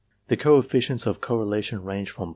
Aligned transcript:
The 0.29 0.35
coefficients 0.35 1.05
of 1.05 1.21
correlation 1.21 1.77
r^nge 1.81 2.09
from 2.09 2.29